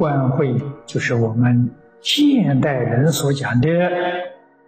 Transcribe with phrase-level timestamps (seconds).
[0.00, 0.56] 观慧
[0.86, 1.68] 就是我们
[2.00, 3.68] 现代人所讲的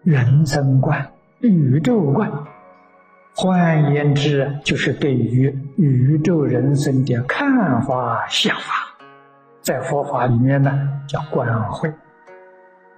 [0.02, 1.10] 人生观、
[1.40, 2.30] 宇宙观。
[3.34, 8.94] 换言之，就是对于宇宙人生的看法、想法，
[9.62, 10.70] 在佛法里面呢
[11.08, 11.90] 叫观慧。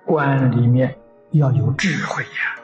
[0.04, 0.92] 观里面
[1.30, 2.58] 要有智慧呀。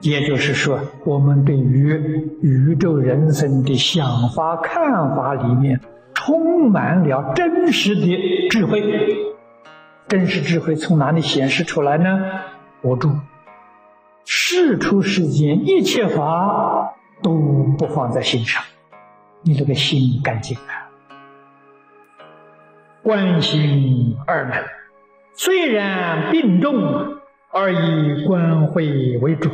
[0.00, 5.80] 也就是说，我们对于宇宙人生的想法、看法里面，
[6.16, 8.82] 充满了真实的智慧。
[10.08, 12.40] 真实智慧从哪里显示出来呢？
[12.80, 13.10] 我住
[14.24, 17.36] 事出世间一切法都
[17.78, 18.62] 不放在心上，
[19.42, 20.62] 你这个心干净了。
[23.02, 24.64] 观心二门，
[25.34, 27.18] 虽然病重，
[27.52, 29.50] 而以观慧为主。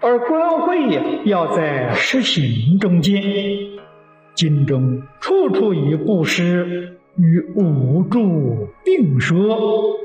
[0.00, 3.22] 而观慧要在实行中间，
[4.34, 9.96] 经中处处以布施与无助并说，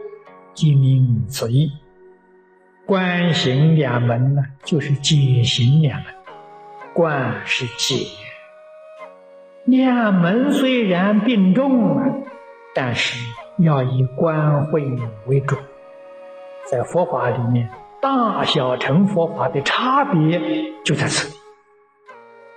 [0.54, 1.72] 即名此意。
[2.86, 6.14] 观行两门呢，就是解行两门。
[6.94, 8.06] 观是解，
[9.66, 12.24] 两门虽然并重，
[12.76, 13.18] 但是
[13.60, 14.84] 要以观慧
[15.28, 15.56] 为主，
[16.66, 17.70] 在佛法里面。
[18.02, 20.42] 大小乘佛法的差别
[20.86, 21.38] 就在此。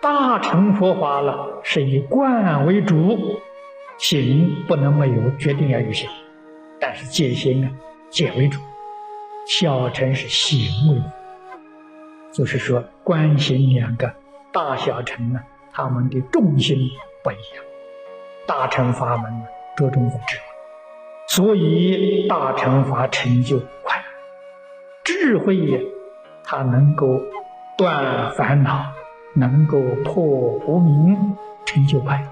[0.02, 3.40] 大乘佛法了是以观为主，
[3.98, 6.10] 行不能没有，决定要有行。
[6.80, 7.70] 但是戒行啊，
[8.10, 8.58] 戒为主；
[9.46, 11.04] 小乘是行为主。
[12.32, 14.12] 就是说，观行两个
[14.52, 15.40] 大小乘呢，
[15.72, 16.76] 他们的重心
[17.22, 17.64] 不一样。
[18.44, 19.44] 大乘法门呢
[19.76, 20.42] 着重在智慧，
[21.28, 24.02] 所以大乘法成就快。
[25.04, 25.80] 智慧也，
[26.42, 27.20] 它能够
[27.78, 28.92] 断烦恼，
[29.34, 32.22] 能够破无明，成就快。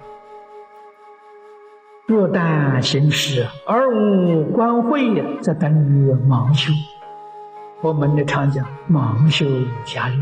[2.07, 6.73] 若但行事而无官慧，则等于盲修。
[7.83, 9.47] 我们的常讲盲修
[9.85, 10.19] 瞎练。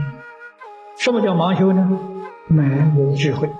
[0.96, 1.98] 什么叫盲修呢？
[2.46, 2.64] 没
[2.96, 3.50] 有智慧，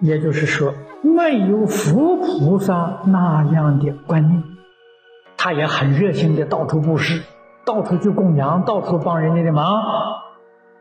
[0.00, 4.42] 也就是说，没有佛菩萨那样的观念，
[5.36, 7.22] 他也很热心的到处布施。
[7.64, 9.82] 到处去供养，到处帮人家的忙，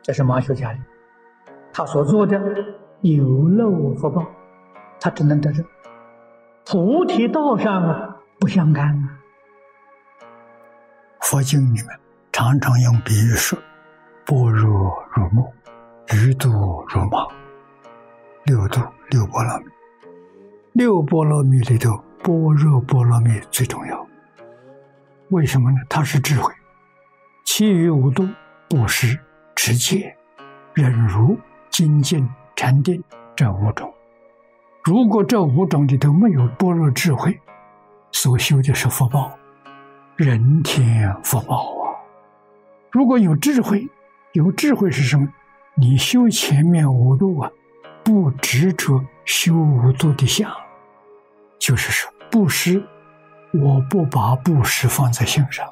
[0.02, 0.80] 这是盲修家的。
[1.72, 2.40] 他所做的
[3.02, 4.26] 有漏福报，
[5.00, 5.64] 他只能得着。
[6.66, 9.20] 菩提道上啊，不相干啊。
[11.22, 11.86] 佛经里面
[12.32, 13.58] 常常用比喻说
[14.26, 14.70] ：“般若
[15.14, 15.46] 如梦，
[16.14, 16.50] 鱼肚
[16.88, 17.28] 如麻。”
[18.46, 18.82] 六度
[19.12, 19.66] 六波罗蜜，
[20.74, 24.08] 六波罗蜜里头，般若波罗蜜最重要。
[25.30, 25.78] 为什么呢？
[25.88, 26.52] 它是智慧。
[27.46, 28.28] 其余五度
[28.68, 29.20] 布施、
[29.56, 30.16] 持戒、
[30.74, 31.38] 忍辱、
[31.70, 33.04] 精进、禅定
[33.36, 33.94] 这五种，
[34.84, 37.40] 如果这五种里头没有般若智慧，
[38.12, 39.32] 所修的是福报，
[40.16, 41.96] 人天福报啊。
[42.92, 43.88] 如果有智慧，
[44.34, 45.28] 有智慧是什么？
[45.76, 47.50] 你修前面五度啊，
[48.04, 50.52] 不执着修五度的相，
[51.58, 52.84] 就是说布施，
[53.54, 55.66] 我不把布施放在心上。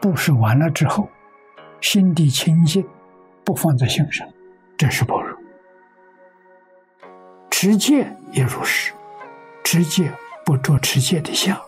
[0.00, 1.08] 布施完了之后，
[1.80, 2.86] 心地清净，
[3.44, 4.28] 不放在心上，
[4.76, 5.36] 这是般若。
[7.50, 8.92] 持戒也如是，
[9.64, 10.12] 持戒
[10.44, 11.58] 不着持戒的相，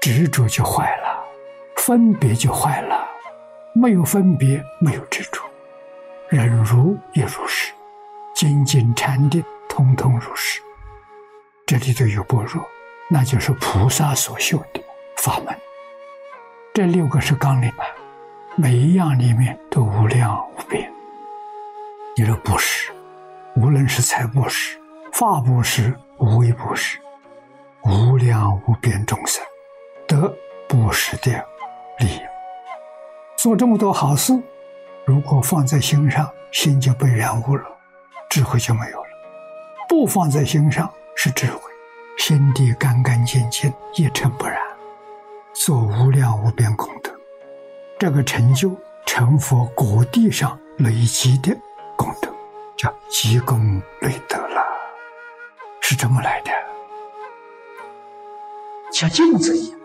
[0.00, 1.22] 执着就坏了，
[1.76, 3.06] 分别就坏了，
[3.74, 5.42] 没有分别，没有执着。
[6.30, 7.72] 忍辱也如是，
[8.34, 10.60] 精进禅定，通通如是。
[11.66, 12.66] 这里头有般若，
[13.10, 14.82] 那就是菩萨所修的
[15.18, 15.54] 法门。
[16.72, 17.84] 这六个是纲领啊，
[18.56, 20.90] 每一样里面都无量无边。
[22.16, 22.92] 你说布施，
[23.56, 24.78] 无论是财布施、
[25.12, 26.96] 法布施、无为布施，
[27.82, 29.44] 无量无边众生
[30.06, 30.32] 得
[30.68, 31.44] 布施的
[31.98, 32.20] 利益。
[33.36, 34.40] 做这么多好事，
[35.04, 37.64] 如果放在心上，心就被染污了，
[38.30, 39.08] 智慧就没有了。
[39.88, 41.60] 不放在心上是智慧，
[42.16, 44.56] 心地干干净净，一尘不染。
[45.52, 47.10] 做无量无边功德，
[47.98, 48.70] 这个成就
[49.04, 51.56] 成佛果地上累积的
[51.96, 52.28] 功德，
[52.76, 54.62] 叫积功累德了，
[55.80, 56.50] 是这么来的。
[58.92, 59.80] 像镜子一样，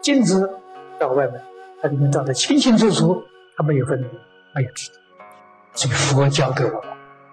[0.00, 0.58] 镜子
[0.98, 1.42] 到外面，
[1.82, 3.22] 它里面照得清清楚楚，
[3.56, 4.10] 它没有分别，
[4.54, 4.98] 没有执着。
[5.74, 6.82] 所以佛教给我们，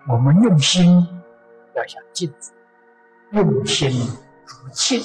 [0.09, 1.07] 我们用心
[1.75, 2.51] 要像镜子，
[3.31, 3.89] 用心
[4.45, 5.01] 如镜。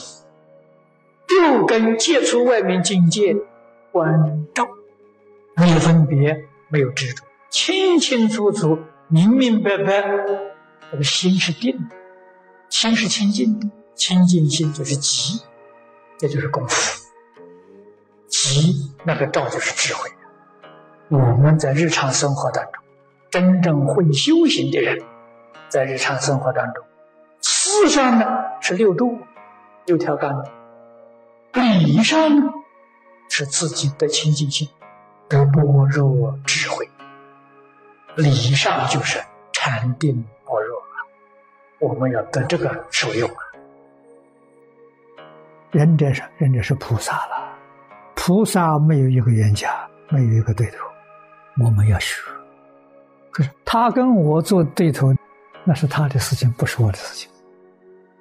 [1.28, 3.36] 六根接触外面境界
[3.92, 4.66] 关照，
[5.56, 10.02] 没有分别，没有执着，清清楚楚、明明白白。
[10.90, 11.96] 这个心是定的，
[12.70, 15.42] 心是清净的，清净心就是极，
[16.16, 17.02] 这就是功夫。
[18.28, 20.08] 吉那个照就是智慧。
[21.08, 22.84] 我们在日常生活当中，
[23.30, 25.04] 真正会修行的人，
[25.68, 26.84] 在日常生活当中，
[27.40, 28.26] 思上呢
[28.60, 29.18] 是六度，
[29.86, 30.50] 六条杠的；
[31.80, 32.52] 理上呢
[33.28, 34.68] 是自己的清净心，
[35.28, 36.55] 得般若智。
[38.16, 39.22] 理上就是
[39.52, 40.14] 禅定
[40.44, 40.96] 般若啊，
[41.78, 43.42] 我们要得这个受用啊。
[45.70, 47.48] 人者是人者是菩萨了，
[48.14, 50.78] 菩萨没有一个冤家，没有一个对头。
[51.62, 52.22] 我们要学，
[53.30, 55.14] 可是他跟我做对头，
[55.64, 57.30] 那是他的事情，不是我的事情。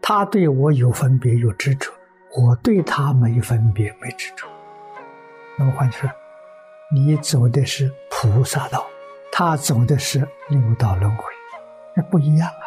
[0.01, 1.91] 他对我有分别有执着，
[2.37, 4.47] 我对他没分别没执着。
[5.57, 6.15] 那么换句话说，
[6.91, 8.85] 你走的是菩萨道，
[9.37, 11.25] 他走的是六道轮回，
[11.93, 12.63] 那不一样啊。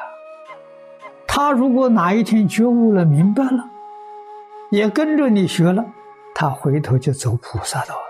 [1.27, 3.65] 他如果哪一天觉悟了、明白了，
[4.71, 5.83] 也跟着你学了，
[6.35, 8.03] 他回头就走菩萨道了。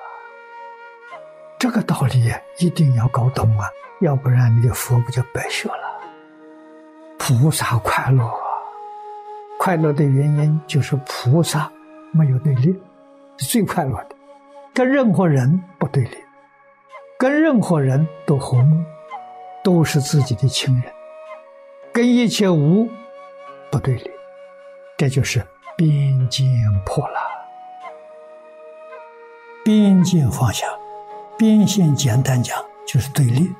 [1.56, 3.69] 这个道理一定要搞懂啊，
[4.00, 6.00] 要不然你的佛不就白学了？
[7.16, 8.28] 菩萨快乐，
[9.60, 11.70] 快乐的原因就是菩萨
[12.10, 12.76] 没有对立，
[13.37, 14.16] 是最快乐的，
[14.75, 16.19] 跟任何人不对立，
[17.20, 18.81] 跟任何人都和睦，
[19.65, 20.93] 都是自己的亲人，
[21.93, 22.88] 跟一切无
[23.73, 24.09] 不对立，
[24.97, 25.44] 这就是
[25.76, 26.44] 边界
[26.87, 27.19] 破了，
[29.65, 30.69] 边界放下。
[31.37, 32.56] 边线简单讲
[32.87, 33.53] 就是对立。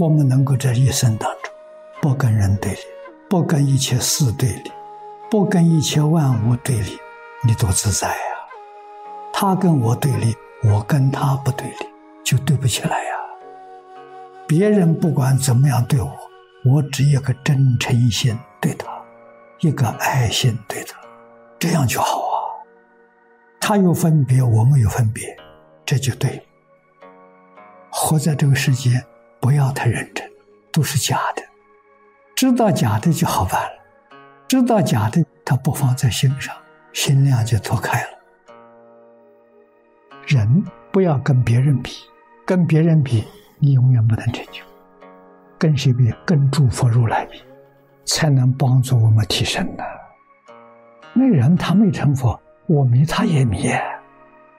[0.00, 1.52] 我们能够在一生当中，
[2.00, 2.80] 不跟人对立，
[3.30, 4.72] 不跟一切事对立，
[5.30, 6.98] 不跟一切万物对立，
[7.44, 8.16] 你多自在呀！
[9.32, 11.87] 他跟我对立，我跟他不对立，
[12.28, 13.14] 就对不起来呀。
[14.46, 16.12] 别人不管怎么样对我，
[16.62, 18.86] 我只要个真诚心对他，
[19.60, 20.98] 一个爱心对他，
[21.58, 22.36] 这样就好啊。
[23.58, 25.34] 他有分别，我没有分别，
[25.86, 26.46] 这就对。
[27.90, 29.02] 活在这个世界，
[29.40, 30.30] 不要太认真，
[30.70, 31.42] 都是假的。
[32.36, 33.82] 知道假的就好办了，
[34.46, 36.54] 知道假的他不放在心上，
[36.92, 38.08] 心量就脱开了。
[40.26, 41.92] 人不要跟别人比，
[42.48, 43.24] 跟别人比，
[43.58, 44.62] 你永远不能成就。
[45.58, 46.10] 跟谁比？
[46.24, 47.42] 跟诸佛如来比，
[48.06, 49.84] 才能帮助我们提升呢。
[51.12, 53.68] 那人他没成佛，我迷他也迷，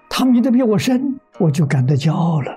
[0.08, 2.56] 他迷得比我深，我就感到骄傲了。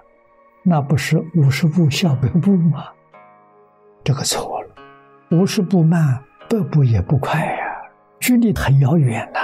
[0.62, 2.88] 那不是五十步笑百步吗？
[4.04, 4.68] 这个错了，
[5.30, 7.64] 五十步慢，百步也不快呀，
[8.20, 9.40] 距离很遥远呐。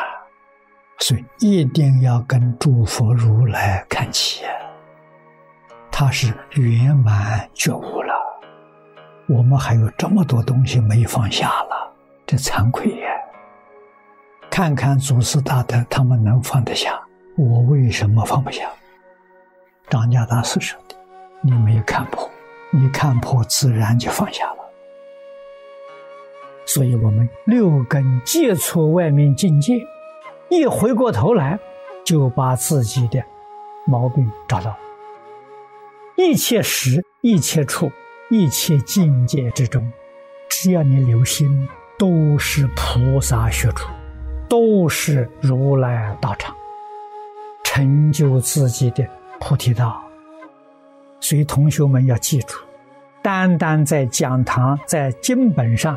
[0.99, 4.51] 所以一定要跟诸佛如来看齐呀，
[6.01, 8.15] 他是圆满觉悟了，
[9.27, 11.93] 我们还有这么多东西没放下了，
[12.25, 13.09] 这惭愧呀！
[14.49, 16.97] 看看祖师大德，他们能放得下，
[17.37, 18.69] 我为什么放不下？
[19.91, 20.95] 张家大师说的。
[21.41, 22.31] 你没有看破，
[22.71, 24.59] 你看破自然就放下了。
[26.65, 29.81] 所以，我们六根接触外面境界，
[30.49, 31.59] 一回过头来，
[32.05, 33.21] 就把自己的
[33.85, 34.73] 毛病找到。
[36.21, 37.93] 一切时、一切处、
[38.29, 39.89] 一切境界之中，
[40.49, 43.89] 只要你留心，都是菩萨学处，
[44.49, 46.53] 都是如来道场，
[47.63, 49.07] 成就自己的
[49.39, 50.03] 菩提道。
[51.21, 52.57] 所以，同学们要记住，
[53.23, 55.97] 单单在讲堂、在经本上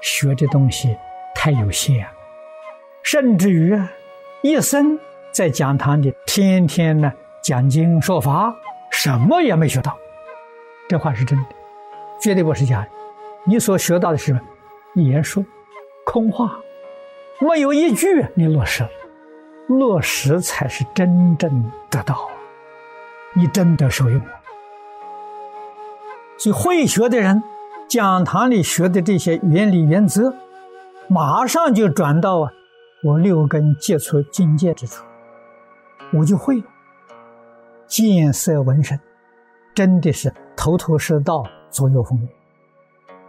[0.00, 0.96] 学的东西
[1.34, 2.06] 太有限，
[3.02, 3.78] 甚至于
[4.40, 4.98] 一生
[5.30, 8.56] 在讲堂里天天呢讲经说法，
[9.00, 9.96] 什么也没学到。
[10.88, 11.46] 这话是真的，
[12.20, 12.88] 绝对不是假的。
[13.44, 14.36] 你所学到的是
[14.94, 15.44] 言说、
[16.04, 16.58] 空话，
[17.38, 18.90] 没有一句你落实了，
[19.68, 22.28] 落实才是真正得到，
[23.34, 24.32] 你真的受用了。
[26.36, 27.40] 所以会学的人，
[27.88, 30.34] 讲堂里学的这些原理原则，
[31.06, 32.50] 马上就转到啊，
[33.04, 35.04] 我六根接触境界之处，
[36.14, 36.64] 我就会了。
[37.88, 38.98] 见色闻声，
[39.74, 42.28] 真的是头头是道，左右逢源。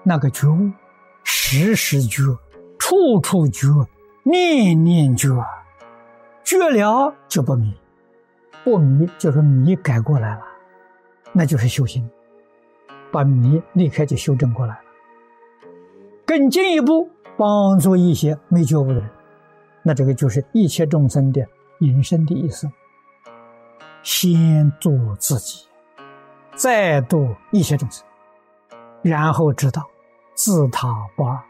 [0.03, 0.69] 那个觉悟，
[1.23, 2.21] 时时觉，
[2.77, 3.67] 处处觉，
[4.23, 5.29] 念念觉，
[6.43, 7.73] 觉了就不迷，
[8.63, 10.41] 不迷就是迷改过来了，
[11.31, 12.07] 那就是修行。
[13.11, 14.81] 把迷立刻就修正过来了，
[16.25, 19.09] 更进一步帮助一些没觉悟的人，
[19.81, 21.43] 那这个就是一切众生的
[21.79, 22.69] 引申的意思。
[24.01, 25.65] 先做自己，
[26.55, 28.05] 再度一切众生，
[29.01, 29.85] 然后知道
[30.33, 31.41] 自他不二，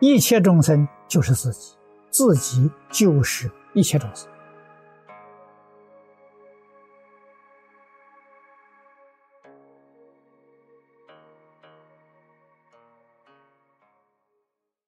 [0.00, 1.76] 一切众生就是自己，
[2.10, 4.28] 自己就是一切众生。